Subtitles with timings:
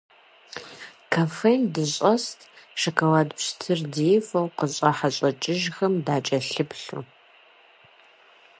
[1.13, 2.39] Кафем дыщӀэст,
[2.81, 7.05] шоколад пщтыр дефэу, къыщӏыхьэ-щӏэкӏыжхэм дакӀэлъыплъу.